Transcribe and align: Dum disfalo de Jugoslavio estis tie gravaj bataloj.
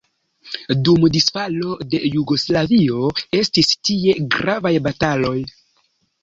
Dum 0.87 1.03
disfalo 1.17 1.75
de 1.91 1.99
Jugoslavio 2.15 3.11
estis 3.41 3.71
tie 3.91 4.17
gravaj 4.37 4.73
bataloj. 4.89 5.37